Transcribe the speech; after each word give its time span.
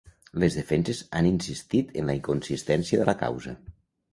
Les 0.43 0.55
defenses 0.59 1.01
han 1.19 1.27
insistit 1.31 1.91
en 2.01 2.09
la 2.13 2.15
inconsistència 2.21 3.03
de 3.03 3.09
la 3.11 3.17
causa. 3.25 3.55